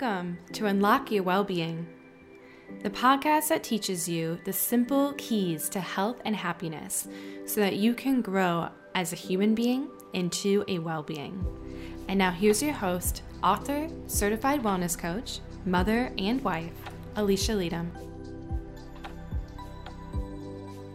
[0.00, 1.86] Welcome to Unlock Your Wellbeing,
[2.82, 7.06] the podcast that teaches you the simple keys to health and happiness
[7.44, 11.44] so that you can grow as a human being into a well being.
[12.08, 16.72] And now, here's your host, author, certified wellness coach, mother, and wife,
[17.16, 17.90] Alisha Leytem.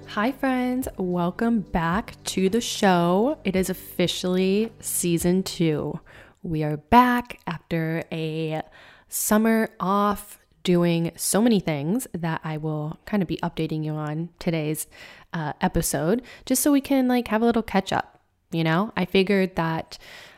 [0.07, 0.87] Hi, friends.
[0.97, 3.37] Welcome back to the show.
[3.43, 5.99] It is officially season two.
[6.41, 8.63] We are back after a
[9.07, 14.29] summer off doing so many things that I will kind of be updating you on
[14.39, 14.87] today's
[15.31, 18.19] uh, episode, just so we can like have a little catch up.
[18.51, 19.97] You know, I figured that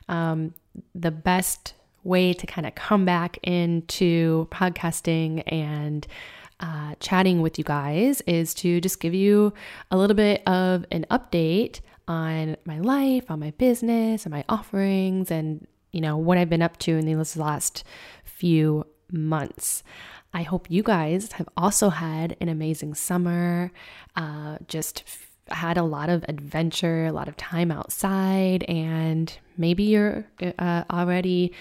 [0.09, 0.53] um,
[0.93, 6.05] the best way to kind of come back into podcasting and
[6.59, 9.54] uh, chatting with you guys is to just give you
[9.91, 15.29] a little bit of an update on my life, on my business, on my offerings,
[15.29, 17.84] and you know, what I've been up to in these last
[18.38, 19.84] few months.
[20.34, 23.71] I hope you guys have also had an amazing summer,
[24.16, 29.84] uh, just f- had a lot of adventure, a lot of time outside, and maybe
[29.84, 30.26] you're
[30.60, 31.54] uh, already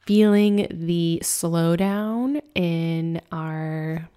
[0.00, 4.08] feeling the slowdown in our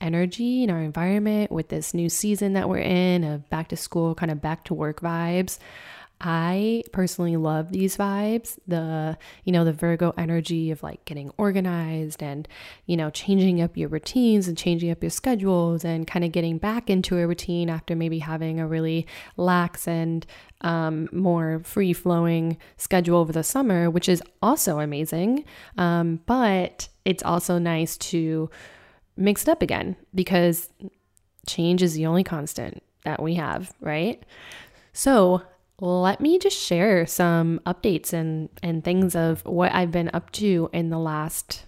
[0.00, 4.14] energy in our environment with this new season that we're in of back to school,
[4.14, 5.58] kind of back to work vibes.
[6.26, 8.58] I personally love these vibes.
[8.66, 12.48] The, you know, the Virgo energy of like getting organized and,
[12.86, 16.56] you know, changing up your routines and changing up your schedules and kind of getting
[16.56, 20.24] back into a routine after maybe having a really lax and
[20.62, 25.44] um, more free flowing schedule over the summer, which is also amazing.
[25.76, 28.48] Um, but it's also nice to
[29.14, 30.70] mix it up again because
[31.46, 34.24] change is the only constant that we have, right?
[34.94, 35.42] So,
[35.84, 40.70] let me just share some updates and, and things of what I've been up to
[40.72, 41.64] in the last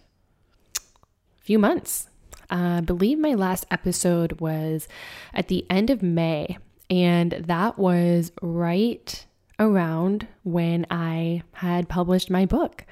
[1.40, 2.08] few months.
[2.50, 4.88] Uh, I believe my last episode was
[5.34, 9.26] at the end of May, and that was right
[9.58, 12.84] around when I had published my book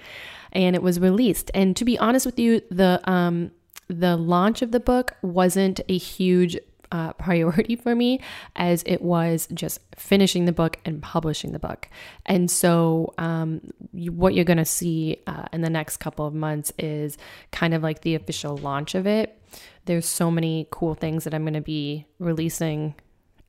[0.53, 1.51] and it was released.
[1.55, 3.51] And to be honest with you, the um,
[3.89, 6.57] the launch of the book wasn't a huge
[6.95, 8.21] uh, priority for me
[8.55, 11.89] as it was just finishing the book and publishing the book.
[12.25, 13.61] And so, um,
[13.93, 17.19] you, what you're going to see uh, in the next couple of months is
[17.51, 19.37] kind of like the official launch of it.
[19.87, 22.95] There's so many cool things that I'm going to be releasing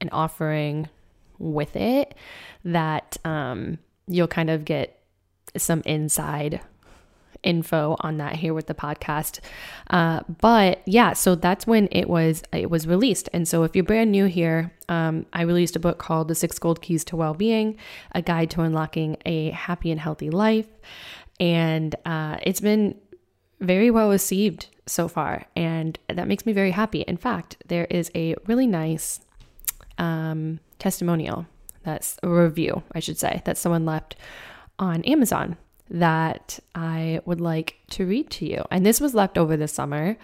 [0.02, 0.90] and offering
[1.38, 2.16] with it
[2.64, 3.78] that um,
[4.08, 5.04] you'll kind of get
[5.56, 6.62] some inside
[7.46, 9.40] info on that here with the podcast.
[9.90, 13.30] Uh, but yeah, so that's when it was it was released.
[13.32, 16.60] And so if you're brand new here, um, I released a book called The Six
[16.60, 17.78] Gold Keys to Well-Being:
[18.14, 20.68] A Guide to Unlocking a Happy and Healthy Life.
[21.40, 22.96] And uh, it's been
[23.60, 27.02] very well received so far, and that makes me very happy.
[27.02, 29.22] In fact, there is a really nice
[29.98, 31.46] um, testimonial
[31.84, 34.16] that's a review, I should say, that someone left
[34.80, 35.58] on Amazon
[35.90, 38.63] that I would like to read to you.
[38.72, 40.18] And this was left over this summer.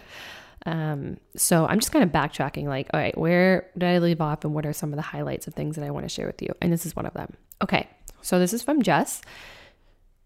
[0.64, 4.44] Um, so I'm just kind of backtracking, like, all right, where did I leave off
[4.44, 6.40] and what are some of the highlights of things that I want to share with
[6.42, 6.54] you?
[6.60, 7.36] And this is one of them.
[7.60, 7.88] Okay,
[8.20, 9.22] so this is from Jess.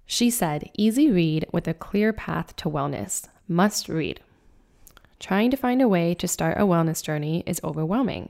[0.04, 3.28] She said, easy read with a clear path to wellness.
[3.48, 4.20] Must read.
[5.18, 8.28] Trying to find a way to start a wellness journey is overwhelming.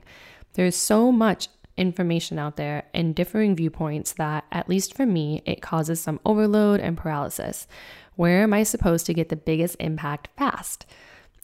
[0.53, 5.61] There's so much information out there and differing viewpoints that, at least for me, it
[5.61, 7.67] causes some overload and paralysis.
[8.15, 10.85] Where am I supposed to get the biggest impact fast?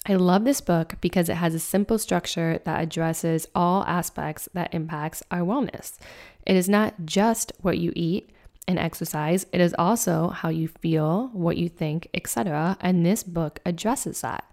[0.05, 4.73] I love this book because it has a simple structure that addresses all aspects that
[4.73, 5.97] impacts our wellness.
[6.45, 8.29] It is not just what you eat
[8.67, 12.77] and exercise, it is also how you feel, what you think, etc.
[12.81, 14.43] And this book addresses that.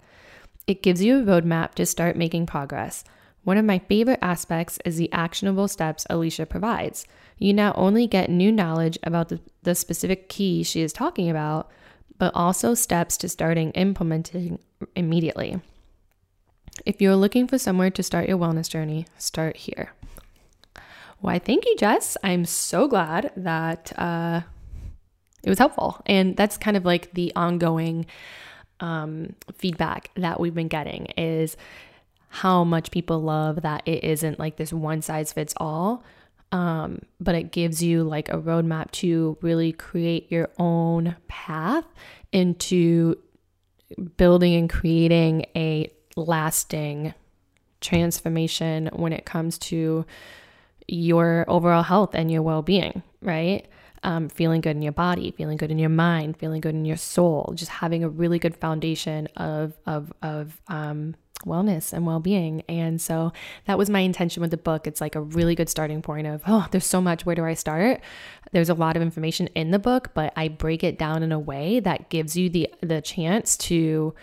[0.66, 3.02] It gives you a roadmap to start making progress.
[3.44, 7.06] One of my favorite aspects is the actionable steps Alisha provides.
[7.38, 11.70] You not only get new knowledge about the, the specific key she is talking about,
[12.18, 14.58] but also steps to starting implementing
[14.94, 15.60] immediately.
[16.84, 19.92] If you're looking for somewhere to start your wellness journey, start here.
[21.20, 22.16] Why, thank you, Jess.
[22.22, 24.42] I'm so glad that uh,
[25.42, 26.00] it was helpful.
[26.06, 28.06] And that's kind of like the ongoing
[28.80, 31.56] um, feedback that we've been getting is
[32.30, 36.02] how much people love that it isn't like this one size fits all.
[36.52, 41.84] Um, but it gives you like a roadmap to really create your own path
[42.32, 43.16] into
[44.16, 47.14] building and creating a lasting
[47.80, 50.04] transformation when it comes to
[50.88, 53.68] your overall health and your well being, right?
[54.02, 56.96] um, feeling good in your body, feeling good in your mind, feeling good in your
[56.96, 61.14] soul, just having a really good foundation of of of um,
[61.46, 62.62] wellness and well-being.
[62.68, 63.32] And so
[63.66, 64.86] that was my intention with the book.
[64.86, 67.54] It's like a really good starting point of, oh, there's so much, where do I
[67.54, 68.00] start?
[68.52, 71.38] There's a lot of information in the book, but I break it down in a
[71.38, 74.14] way that gives you the the chance to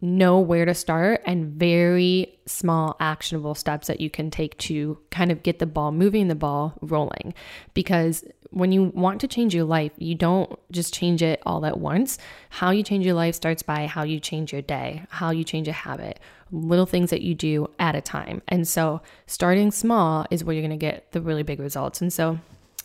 [0.00, 5.30] know where to start and very small actionable steps that you can take to kind
[5.30, 7.34] of get the ball moving the ball rolling
[7.74, 11.78] because when you want to change your life you don't just change it all at
[11.78, 12.18] once
[12.48, 15.68] how you change your life starts by how you change your day how you change
[15.68, 16.18] a habit
[16.52, 18.42] little things that you do at a time.
[18.48, 22.00] And so starting small is where you're going to get the really big results.
[22.00, 22.38] And so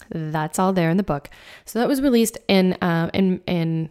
[0.09, 1.29] that's all there in the book.
[1.65, 3.89] So that was released in uh, in in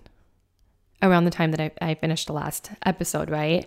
[1.03, 3.67] around the time that I, I finished the last episode, right?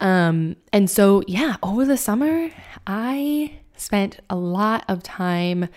[0.00, 2.50] Um, and so, yeah, over the summer,
[2.86, 5.68] I spent a lot of time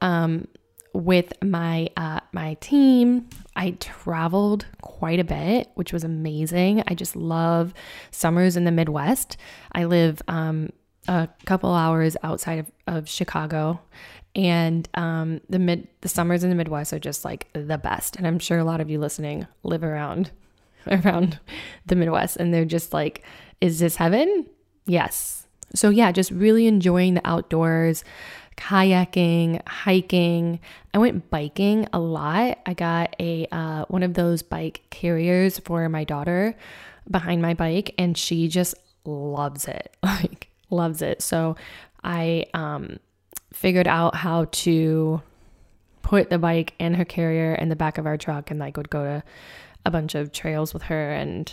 [0.00, 0.48] um,
[0.92, 3.28] with my uh, my team.
[3.56, 6.82] I traveled quite a bit, which was amazing.
[6.86, 7.74] I just love
[8.10, 9.36] summers in the Midwest.
[9.72, 10.70] I live um,
[11.08, 13.80] a couple hours outside of, of Chicago,
[14.34, 18.16] and um, the mid the summers in the Midwest are just like the best.
[18.16, 20.30] And I'm sure a lot of you listening live around
[20.86, 21.38] around
[21.86, 23.24] the Midwest, and they're just like,
[23.60, 24.46] "Is this heaven?"
[24.86, 25.46] Yes.
[25.74, 28.04] So yeah, just really enjoying the outdoors,
[28.60, 30.60] kayaking, hiking.
[30.92, 32.58] I went biking a lot.
[32.66, 36.54] I got a uh, one of those bike carriers for my daughter
[37.10, 38.74] behind my bike, and she just
[39.04, 39.96] loves it.
[40.04, 41.22] Like loves it.
[41.22, 41.56] So
[42.04, 42.98] I um
[43.52, 45.20] figured out how to
[46.02, 48.90] put the bike and her carrier in the back of our truck and like would
[48.90, 49.22] go to
[49.84, 51.52] a bunch of trails with her and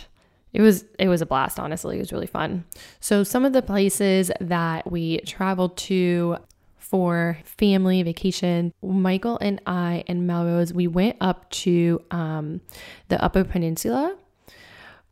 [0.52, 2.64] it was it was a blast honestly it was really fun
[3.00, 6.36] so some of the places that we traveled to
[6.90, 12.60] for family vacation michael and i and melrose we went up to um,
[13.08, 14.16] the upper peninsula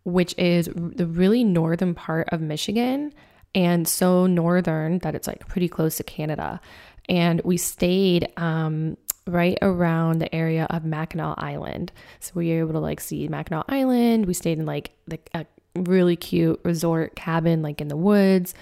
[0.05, 3.13] which is the really northern part of michigan
[3.57, 6.61] and so northern that it's like pretty close to Canada.
[7.09, 11.91] And we stayed um, right around the area of Mackinac Island.
[12.21, 14.27] So we were able to like see Mackinac Island.
[14.27, 18.55] We stayed in like the, a really cute resort cabin, like in the woods.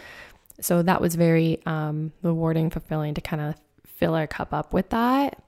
[0.60, 3.54] So that was very um, rewarding, fulfilling to kind of
[3.86, 5.42] fill our cup up with that.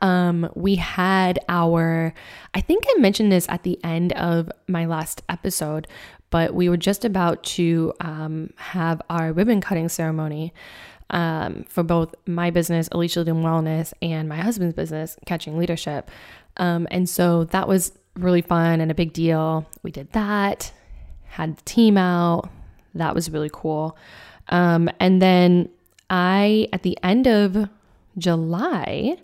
[0.00, 2.12] Um, we had our,
[2.52, 5.88] I think I mentioned this at the end of my last episode,
[6.30, 10.52] but we were just about to um, have our ribbon cutting ceremony
[11.10, 16.10] um, for both my business, Alisha Leytem Wellness, and my husband's business, Catching Leadership.
[16.56, 19.66] Um, and so that was really fun and a big deal.
[19.82, 20.72] We did that,
[21.26, 22.50] had the team out.
[22.94, 23.96] That was really cool.
[24.48, 25.68] Um, and then
[26.10, 27.68] I, at the end of
[28.18, 29.16] July,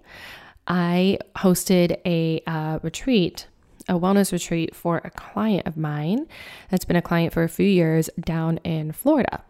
[0.67, 3.46] I hosted a uh, retreat
[3.88, 6.26] a wellness retreat for a client of mine
[6.69, 9.43] that's been a client for a few years down in Florida.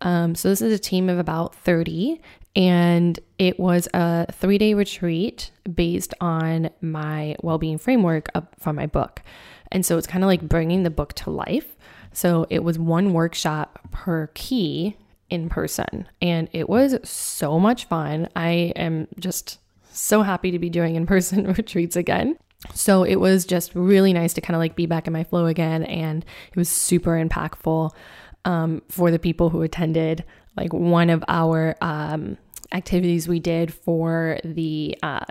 [0.00, 2.20] Um, so, this is a team of about 30,
[2.56, 8.28] and it was a three day retreat based on my well being framework
[8.58, 9.22] from my book.
[9.70, 11.76] And so, it's kind of like bringing the book to life.
[12.14, 14.96] So, it was one workshop per key
[15.28, 18.28] in person, and it was so much fun.
[18.34, 19.58] I am just
[19.90, 22.36] so happy to be doing in person retreats again.
[22.72, 25.46] So it was just really nice to kind of like be back in my flow
[25.46, 25.84] again.
[25.84, 27.90] And it was super impactful
[28.44, 30.24] um, for the people who attended.
[30.56, 32.38] Like one of our um,
[32.72, 35.24] activities we did for the, uh,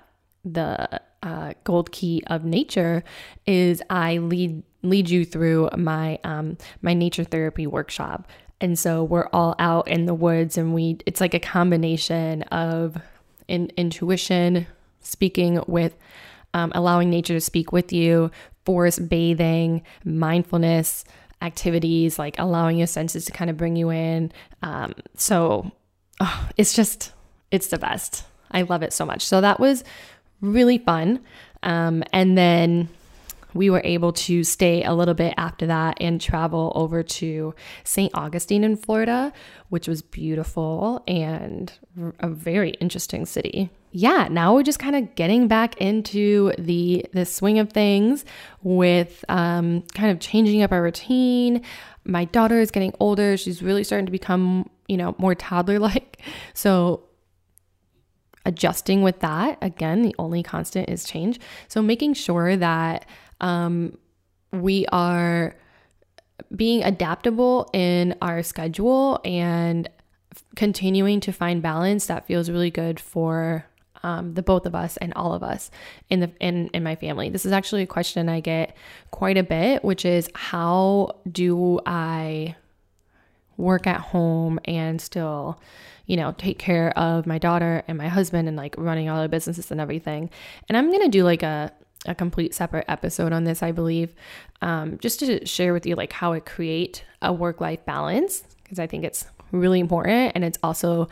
[0.45, 3.03] the uh, gold key of nature
[3.47, 8.27] is I lead lead you through my um, my nature therapy workshop.
[8.61, 12.97] And so we're all out in the woods and we it's like a combination of
[13.47, 14.67] in, intuition,
[15.01, 15.95] speaking with
[16.53, 18.31] um, allowing nature to speak with you,
[18.65, 21.03] forest bathing, mindfulness
[21.41, 24.31] activities, like allowing your senses to kind of bring you in.
[24.61, 25.71] Um, so
[26.19, 27.11] oh, it's just,
[27.51, 28.23] it's the best.
[28.51, 29.25] I love it so much.
[29.25, 29.83] So that was
[30.41, 31.19] really fun.
[31.63, 32.89] Um, and then
[33.53, 38.11] we were able to stay a little bit after that and travel over to St.
[38.13, 39.31] Augustine in Florida,
[39.69, 41.71] which was beautiful and
[42.19, 43.69] a very interesting city.
[43.91, 48.25] Yeah, now we're just kind of getting back into the the swing of things
[48.63, 51.61] with um, kind of changing up our routine.
[52.03, 56.21] My daughter is getting older; she's really starting to become, you know, more toddler like.
[56.55, 57.03] So
[58.45, 63.05] adjusting with that again the only constant is change so making sure that
[63.43, 63.97] um,
[64.51, 65.55] we are
[66.55, 69.89] being adaptable in our schedule and
[70.55, 73.65] continuing to find balance that feels really good for
[74.01, 75.71] um, the both of us and all of us
[76.09, 77.29] in the in in my family.
[77.29, 78.75] This is actually a question I get
[79.11, 82.55] quite a bit, which is how do I
[83.57, 85.59] work at home and still,
[86.05, 89.29] you know, take care of my daughter and my husband and like running all the
[89.29, 90.29] businesses and everything.
[90.67, 91.71] And I'm gonna do like a
[92.05, 94.13] a complete separate episode on this, I believe,
[94.61, 98.79] um, just to share with you like how I create a work life balance because
[98.79, 101.07] I think it's really important and it's also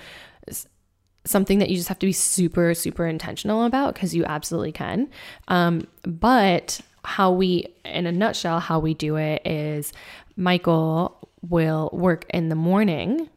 [1.23, 5.09] something that you just have to be super super intentional about because you absolutely can.
[5.47, 9.91] Um, but how we in a nutshell how we do it is
[10.35, 13.29] michael will work in the morning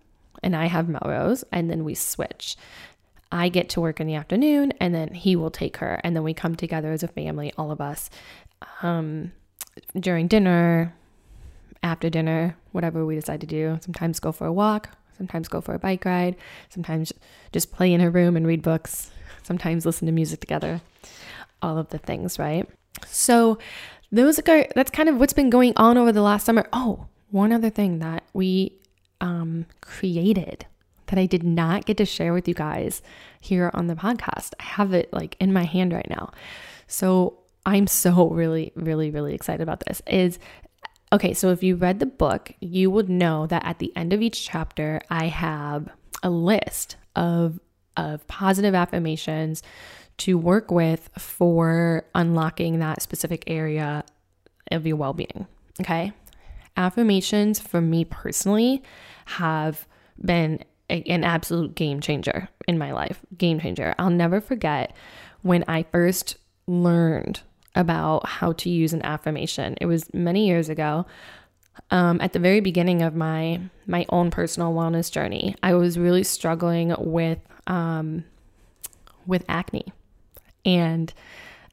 [0.43, 2.57] and i have melrose and then we switch
[3.35, 6.23] i get to work in the afternoon and then he will take her and then
[6.23, 8.09] we come together as a family all of us
[8.83, 9.33] um,
[9.99, 10.95] during dinner
[11.83, 15.75] after dinner whatever we decide to do sometimes go for a walk sometimes go for
[15.75, 16.37] a bike ride,
[16.69, 17.13] sometimes
[17.53, 19.11] just play in her room and read books,
[19.43, 20.81] sometimes listen to music together,
[21.63, 22.69] all of the things, right?
[23.07, 23.59] So
[24.13, 26.69] those are that's kind of what's been going on over the last summer.
[26.73, 28.79] Oh, one other thing that we
[29.21, 30.67] um, created
[31.07, 33.03] that I did not get to share with you guys
[33.41, 34.53] here on the podcast.
[34.59, 36.33] I have it like in my hand right now.
[36.87, 40.03] So I'm so really, really, really excited about this.
[40.07, 40.39] Is
[41.15, 44.21] Okay, so if you read the book, you would know that at the end of
[44.21, 45.89] each chapter, I have
[46.25, 47.61] a list of,
[47.97, 49.63] of positive affirmations
[50.19, 54.05] to work with for unlocking that specific area
[54.73, 55.47] of your well being.
[55.81, 56.13] Okay.
[56.77, 58.83] Affirmations for me personally
[59.27, 59.87] have
[60.21, 63.21] been a, an absolute game changer in my life.
[63.37, 63.95] Game changer.
[63.99, 64.95] I'll never forget
[65.43, 66.37] when I first
[66.67, 67.41] learned
[67.75, 69.77] about how to use an affirmation.
[69.81, 71.07] It was many years ago.
[71.91, 76.23] Um, at the very beginning of my my own personal wellness journey, I was really
[76.23, 78.25] struggling with um,
[79.27, 79.93] with acne,
[80.65, 81.13] and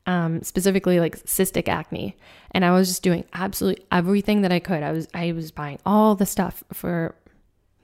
[0.08, 2.18] um, specifically like cystic acne.
[2.52, 4.82] And I was just doing absolutely everything that I could.
[4.82, 7.16] I was I was buying all the stuff for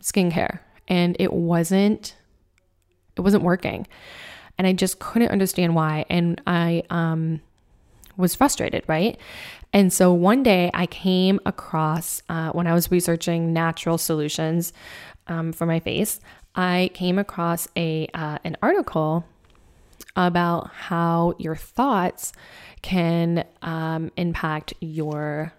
[0.02, 2.15] skincare, and it wasn't
[3.15, 3.88] it wasn't working,
[4.58, 6.06] and I just couldn't understand why.
[6.10, 7.41] And I um
[8.17, 9.17] was frustrated, right?
[9.74, 14.74] And so one day I came across, uh, when I was researching natural solutions
[15.27, 16.20] um, for my face,
[16.56, 19.25] I came across a uh, an article
[20.15, 22.34] about how your thoughts
[22.82, 25.53] can um, impact your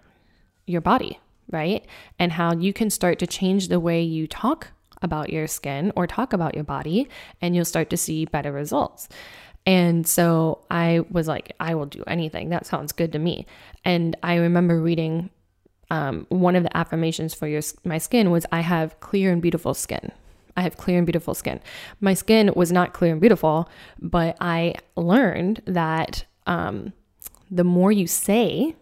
[0.65, 1.19] your body,
[1.49, 1.85] right?
[2.19, 4.71] And how you can start to change the way you talk
[5.01, 7.07] about your skin or talk about your body,
[7.41, 9.07] and you'll start to see better results.
[9.65, 12.49] And so I was like, I will do anything.
[12.49, 13.45] That sounds good to me.
[13.85, 15.29] And I remember reading
[15.91, 19.73] um, one of the affirmations for your my skin was I have clear and beautiful
[19.73, 20.11] skin.
[20.55, 21.59] I have clear and beautiful skin.
[22.01, 26.93] My skin was not clear and beautiful, but I learned that um,
[27.49, 28.75] the more you say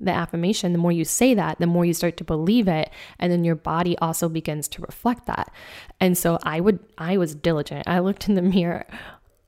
[0.00, 3.30] the affirmation, the more you say that, the more you start to believe it, and
[3.30, 5.52] then your body also begins to reflect that.
[6.00, 7.86] And so I would, I was diligent.
[7.86, 8.86] I looked in the mirror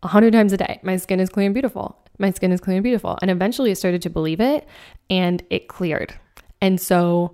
[0.02, 0.80] a hundred times a day.
[0.82, 1.99] My skin is clear and beautiful.
[2.18, 3.18] My skin is clear and beautiful.
[3.23, 4.68] And eventually I started to believe it
[5.09, 6.14] and it cleared.
[6.61, 7.32] And so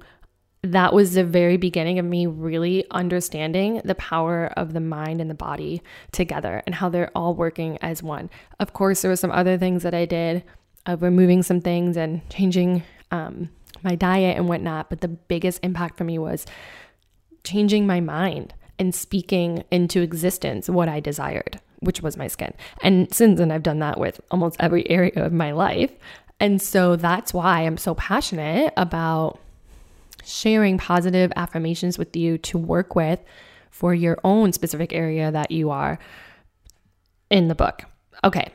[0.62, 5.30] that was the very beginning of me really understanding the power of the mind and
[5.30, 5.82] the body
[6.12, 8.28] together and how they're all working as one.
[8.58, 10.42] Of course, there were some other things that I did
[10.86, 13.50] of removing some things and changing um,
[13.82, 14.90] my diet and whatnot.
[14.90, 16.46] But the biggest impact for me was
[17.44, 22.52] changing my mind and speaking into existence what I desired which was my skin.
[22.82, 25.92] And since then, I've done that with almost every area of my life.
[26.40, 29.38] And so that's why I'm so passionate about
[30.24, 33.20] sharing positive affirmations with you to work with
[33.70, 35.98] for your own specific area that you are
[37.30, 37.82] in the book.
[38.24, 38.50] Okay.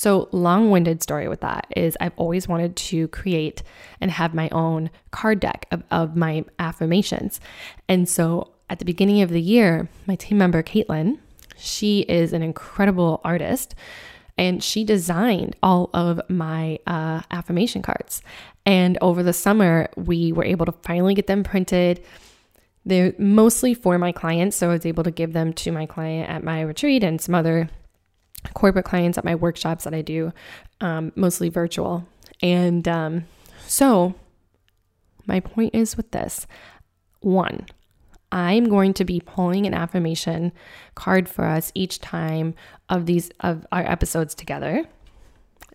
[0.00, 3.62] So, long winded story with that is I've always wanted to create
[4.00, 7.38] and have my own card deck of, of my affirmations.
[7.86, 11.18] And so, at the beginning of the year, my team member, Caitlin,
[11.58, 13.74] she is an incredible artist
[14.38, 18.22] and she designed all of my uh, affirmation cards.
[18.64, 22.02] And over the summer, we were able to finally get them printed.
[22.86, 26.30] They're mostly for my clients, so I was able to give them to my client
[26.30, 27.68] at my retreat and some other
[28.54, 30.32] corporate clients at my workshops that I do,
[30.80, 32.06] um, mostly virtual.
[32.42, 33.24] And um,
[33.66, 34.14] so,
[35.26, 36.46] my point is with this
[37.20, 37.66] one,
[38.32, 40.52] I'm going to be pulling an affirmation
[40.94, 42.54] card for us each time
[42.88, 44.86] of these of our episodes together.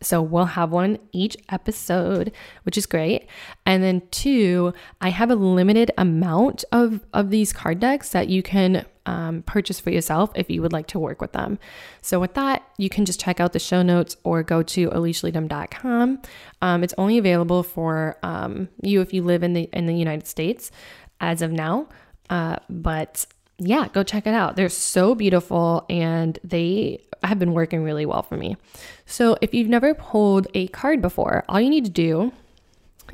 [0.01, 2.31] So we'll have one each episode,
[2.63, 3.27] which is great.
[3.65, 8.43] And then two, I have a limited amount of of these card decks that you
[8.43, 11.59] can um, purchase for yourself if you would like to work with them.
[12.01, 16.21] So, with that, you can just check out the show notes or go to alishaleytem.com.
[16.61, 20.27] Um, it's only available for um, you if you live in the in the United
[20.27, 20.71] States
[21.19, 21.87] as of now.
[22.29, 23.25] Uh, but
[23.57, 24.55] yeah, go check it out.
[24.55, 28.57] They're so beautiful and they have been working really well for me.
[29.05, 32.31] So, if you've never pulled a card before, all you need to do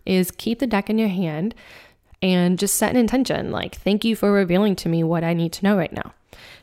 [0.06, 1.54] is keep the deck in your hand
[2.22, 5.54] and just set an intention like, thank you for revealing to me what I need
[5.54, 6.14] to know right now.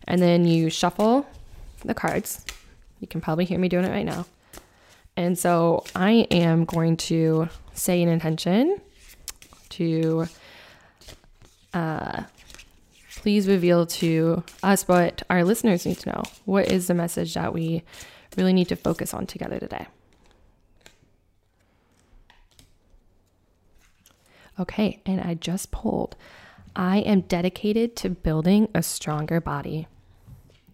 [0.06, 1.26] And then you shuffle
[1.84, 2.44] the cards.
[3.00, 4.26] You can probably hear me doing it right now.
[5.16, 8.80] And so I am going to say an intention
[9.70, 10.26] to
[11.74, 12.22] uh,
[13.16, 16.22] please reveal to us what our listeners need to know.
[16.44, 17.82] What is the message that we
[18.36, 19.86] really need to focus on together today?
[24.58, 26.16] Okay, and I just pulled.
[26.74, 29.86] I am dedicated to building a stronger body.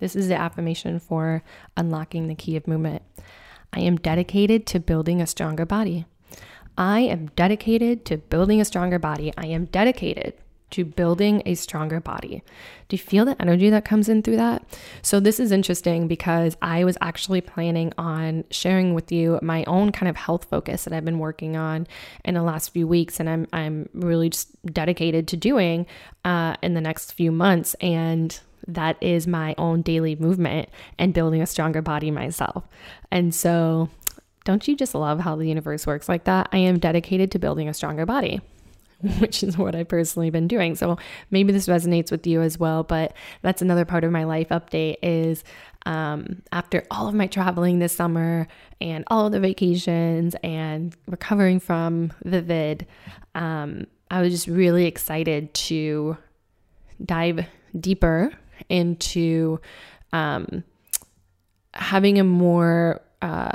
[0.00, 1.42] This is the affirmation for
[1.76, 3.02] unlocking the key of movement.
[3.72, 6.06] I am dedicated to building a stronger body.
[6.76, 9.32] I am dedicated to building a stronger body.
[9.36, 10.34] I am dedicated
[10.74, 12.42] to building a stronger body.
[12.88, 14.64] Do you feel the energy that comes in through that?
[15.02, 19.92] So, this is interesting because I was actually planning on sharing with you my own
[19.92, 21.86] kind of health focus that I've been working on
[22.24, 25.86] in the last few weeks, and I'm, I'm really just dedicated to doing
[26.24, 27.74] uh, in the next few months.
[27.74, 32.64] And that is my own daily movement and building a stronger body myself.
[33.12, 33.90] And so,
[34.44, 36.48] don't you just love how the universe works like that?
[36.52, 38.40] I am dedicated to building a stronger body.
[39.18, 40.74] which is what I've personally been doing.
[40.74, 40.98] So
[41.30, 42.82] maybe this resonates with you as well.
[42.82, 45.44] But that's another part of my life update is
[45.86, 48.46] um, after all of my traveling this summer
[48.80, 52.86] and all of the vacations and recovering from the vid,
[53.34, 56.16] um, I was just really excited to
[57.04, 57.46] dive
[57.78, 58.32] deeper
[58.68, 59.60] into
[60.12, 60.64] um,
[61.74, 63.50] having a more uh,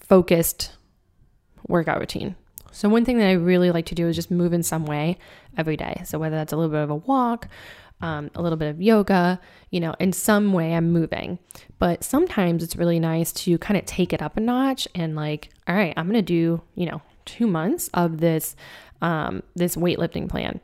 [0.00, 0.72] focused
[1.68, 2.34] workout routine.
[2.74, 5.16] So, one thing that I really like to do is just move in some way
[5.56, 6.02] every day.
[6.04, 7.48] So, whether that's a little bit of a walk,
[8.00, 11.38] um, a little bit of yoga, you know, in some way I'm moving.
[11.78, 15.50] But sometimes it's really nice to kind of take it up a notch and, like,
[15.68, 18.56] all right, I'm going to do, you know, two months of this
[19.02, 20.60] um, this weightlifting plan.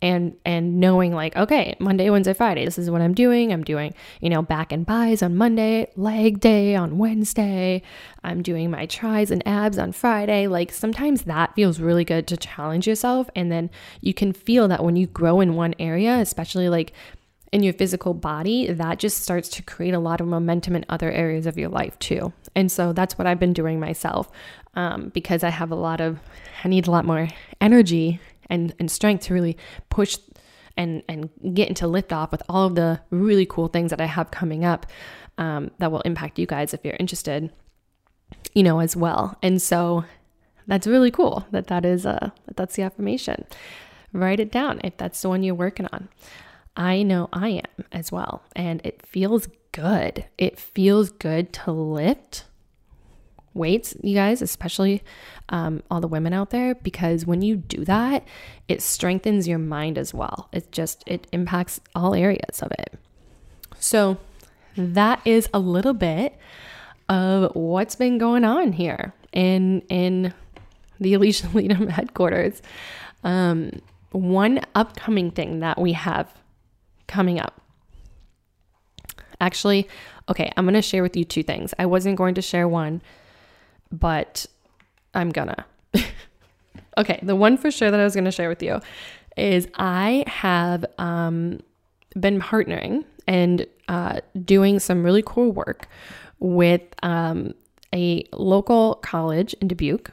[0.00, 3.52] And and knowing like okay monday wednesday friday this is what i'm doing.
[3.52, 7.82] I'm doing you know back and bis on monday leg day on wednesday.
[8.24, 10.48] I'm doing my tries and abs on friday.
[10.48, 13.30] Like sometimes that feels really good to challenge yourself.
[13.36, 13.70] And then
[14.00, 16.92] you can feel that when you grow in one area especially like
[17.52, 21.10] in your physical body, that just starts to create a lot of momentum in other
[21.12, 22.32] areas of your life too.
[22.56, 24.30] And so that's what I've been doing myself
[24.74, 26.18] um, because I have a lot of,
[26.64, 27.28] I need a lot more
[27.60, 29.56] energy and, and strength to really
[29.88, 30.16] push
[30.76, 34.30] and, and get into liftoff with all of the really cool things that I have
[34.30, 34.86] coming up
[35.38, 37.50] um, that will impact you guys if you're interested,
[38.54, 39.36] you know, as well.
[39.42, 40.04] And so
[40.66, 43.44] that's really cool that that is uh, that that's the affirmation.
[44.12, 46.08] Write it down if that's the one you're working on.
[46.76, 50.26] I know I am as well, and it feels good.
[50.38, 52.44] It feels good to lift
[53.54, 55.02] weights, you guys, especially
[55.48, 58.26] um, all the women out there, because when you do that,
[58.68, 60.48] it strengthens your mind as well.
[60.52, 62.94] It just it impacts all areas of it.
[63.78, 64.18] So
[64.76, 66.36] that is a little bit
[67.08, 70.32] of what's been going on here in in
[71.00, 72.62] the Alisha Leytem headquarters.
[73.24, 76.32] Um, one upcoming thing that we have
[77.06, 77.60] coming up.
[79.40, 79.88] Actually,
[80.28, 81.74] okay, I'm going to share with you two things.
[81.78, 83.02] I wasn't going to share one
[83.92, 84.46] but
[85.14, 85.64] I'm gonna.
[86.98, 88.80] okay, the one for sure that I was gonna share with you
[89.36, 91.60] is I have um,
[92.18, 95.86] been partnering and uh, doing some really cool work
[96.38, 97.54] with um,
[97.94, 100.10] a local college in Dubuque,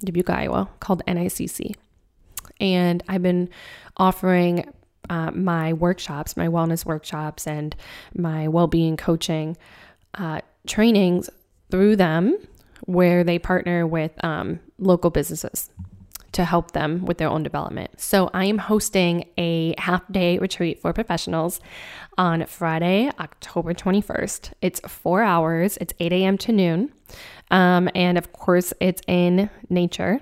[0.00, 1.74] Dubuque, Iowa, called NICC.
[2.60, 3.50] And I've been
[3.96, 4.72] offering
[5.10, 7.76] uh, my workshops, my wellness workshops, and
[8.14, 9.56] my well being coaching
[10.14, 11.28] uh, trainings
[11.70, 12.38] through them
[12.84, 15.70] where they partner with um, local businesses
[16.32, 17.98] to help them with their own development.
[17.98, 21.60] So I am hosting a half day retreat for professionals
[22.18, 24.52] on Friday, October 21st.
[24.60, 26.36] It's four hours, it's 8 a.m.
[26.38, 26.92] to noon.
[27.50, 30.20] Um, and of course, it's in nature.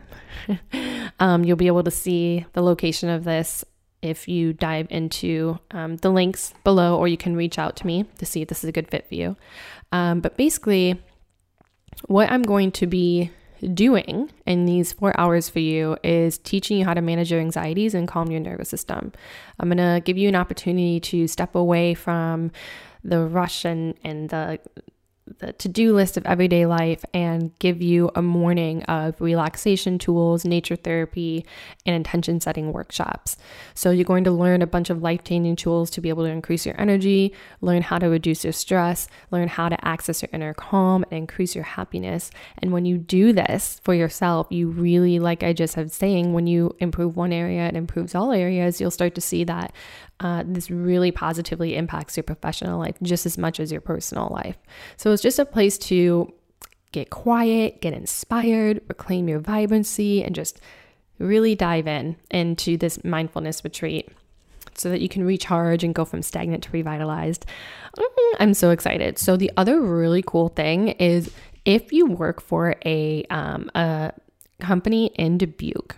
[1.19, 3.65] um, you'll be able to see the location of this
[4.01, 8.05] if you dive into um, the links below, or you can reach out to me
[8.19, 9.37] to see if this is a good fit for you.
[9.91, 11.03] Um, but basically,
[12.07, 13.31] what I'm going to be
[13.73, 17.95] doing in these four hours for you is teaching you how to manage your anxieties
[17.95, 19.13] and calm your nervous system.
[19.59, 22.51] I'm going to give you an opportunity to step away from
[23.03, 24.59] the rush and, and the
[25.39, 30.77] the to-do list of everyday life and give you a morning of relaxation tools, nature
[30.77, 31.47] therapy,
[31.87, 33.37] and intention setting workshops.
[33.75, 36.67] So you're going to learn a bunch of life-changing tools to be able to increase
[36.67, 37.33] your energy,
[37.63, 41.55] learn how to reduce your stress, learn how to access your inner calm and increase
[41.55, 42.31] your happiness.
[42.59, 46.47] And when you do this for yourself, you really like I just have saying when
[46.47, 48.81] you improve one area, it improves all areas.
[48.81, 49.73] You'll start to see that
[50.21, 54.57] uh, this really positively impacts your professional life just as much as your personal life.
[54.97, 56.33] So it's just a place to
[56.93, 60.61] get quiet, get inspired, reclaim your vibrancy, and just
[61.19, 64.09] really dive in into this mindfulness retreat
[64.75, 67.47] so that you can recharge and go from stagnant to revitalized.
[67.97, 69.19] Mm, I'm so excited.
[69.19, 71.31] So the other really cool thing is
[71.65, 74.13] if you work for a um, a
[74.61, 75.97] company in Dubuque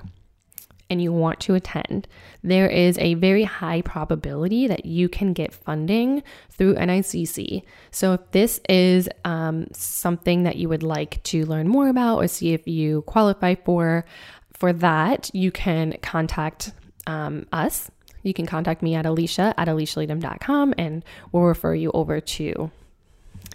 [0.88, 2.06] and you want to attend,
[2.42, 7.62] there is a very high probability that you can get funding through NICC.
[7.90, 12.28] So, if this is um, something that you would like to learn more about or
[12.28, 14.04] see if you qualify for,
[14.52, 16.72] for that, you can contact
[17.06, 17.90] um, us.
[18.22, 22.70] You can contact me at Alisha at alishaleytem.com and we'll refer you over to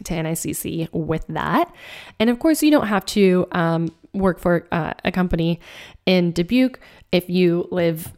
[0.05, 1.73] to NICC with that.
[2.19, 5.59] And of course, you don't have to um, work for uh, a company
[6.05, 6.79] in Dubuque.
[7.11, 8.11] If you live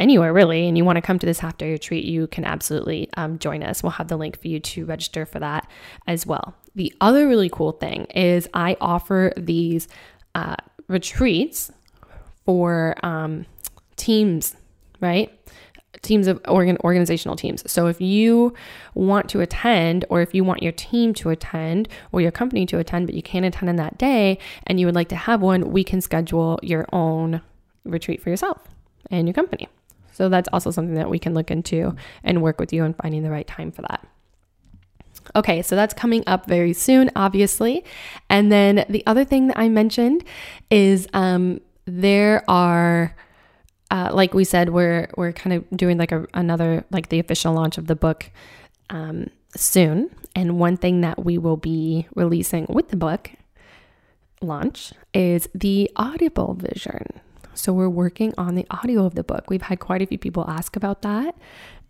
[0.00, 3.08] anywhere really and you want to come to this half day retreat, you can absolutely
[3.16, 3.82] um, join us.
[3.82, 5.68] We'll have the link for you to register for that
[6.06, 6.54] as well.
[6.74, 9.88] The other really cool thing is I offer these
[10.34, 10.56] uh,
[10.88, 11.70] retreats
[12.44, 13.46] for um,
[13.96, 14.56] teams,
[15.00, 15.30] right?
[16.00, 17.70] Teams of organ organizational teams.
[17.70, 18.54] So if you
[18.94, 22.78] want to attend or if you want your team to attend or your company to
[22.78, 25.70] attend but you can't attend on that day and you would like to have one,
[25.70, 27.42] we can schedule your own
[27.84, 28.62] retreat for yourself
[29.10, 29.68] and your company.
[30.12, 33.22] So that's also something that we can look into and work with you on finding
[33.22, 34.06] the right time for that.
[35.36, 37.84] Okay, so that's coming up very soon, obviously.
[38.28, 40.24] And then the other thing that I mentioned
[40.70, 43.14] is um, there are
[43.92, 47.52] uh, like we said, we're we're kind of doing like a, another like the official
[47.52, 48.30] launch of the book
[48.88, 50.10] um, soon.
[50.34, 53.30] And one thing that we will be releasing with the book
[54.40, 57.20] launch is the Audible version.
[57.52, 59.50] So we're working on the audio of the book.
[59.50, 61.36] We've had quite a few people ask about that,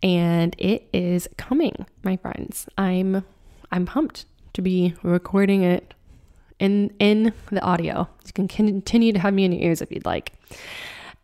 [0.02, 2.66] and it is coming, my friends.
[2.76, 3.24] I'm
[3.70, 5.94] I'm pumped to be recording it
[6.58, 8.08] in in the audio.
[8.26, 10.32] You can continue to have me in your ears if you'd like.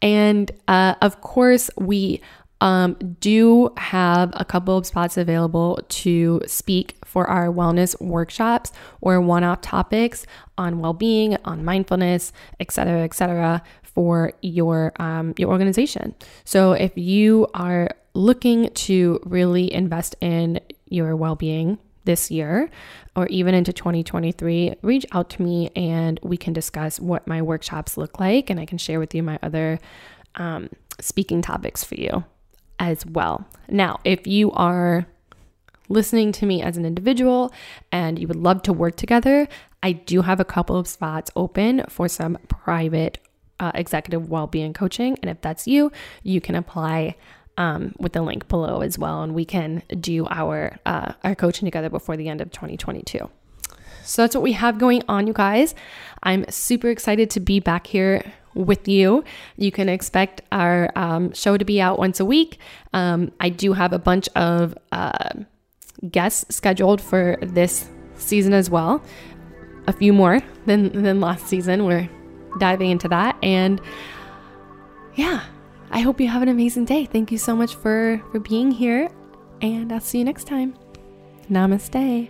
[0.02, 2.20] And uh, of course, we
[2.60, 9.20] um, do have a couple of spots available to speak for our wellness workshops or
[9.20, 16.14] one-off topics on well-being, on mindfulness, etc., etc., for your um, your organization.
[16.44, 21.78] So if you are looking to really invest in your well-being
[22.08, 22.70] this year
[23.14, 27.98] or even into 2023, reach out to me and we can discuss what my workshops
[27.98, 28.48] look like.
[28.48, 29.78] And I can share with you my other
[30.36, 32.24] um, speaking topics for you
[32.78, 33.46] as well.
[33.68, 35.06] Now, if you are
[35.90, 37.52] listening to me as an individual
[37.92, 39.46] and you would love to work together,
[39.82, 43.18] I do have a couple of spots open for some private
[43.60, 45.18] uh, executive well being coaching.
[45.20, 45.92] And if that's you,
[46.22, 47.16] you can apply
[47.58, 51.66] um, with the link below as well, and we can do our uh, our coaching
[51.66, 53.28] together before the end of 2022.
[54.04, 55.74] So that's what we have going on, you guys.
[56.22, 58.22] I'm super excited to be back here
[58.54, 59.22] with you.
[59.56, 62.58] You can expect our um, show to be out once a week.
[62.94, 65.30] Um, I do have a bunch of uh,
[66.10, 69.02] guests scheduled for this season as well.
[69.88, 71.84] A few more than than last season.
[71.84, 72.08] We're
[72.58, 73.80] diving into that, and
[75.16, 75.42] yeah,
[75.90, 77.06] I hope you have an amazing day.
[77.06, 79.10] Thank you so much for, for being here,
[79.62, 80.74] and I'll see you next time.
[81.50, 82.28] Namaste.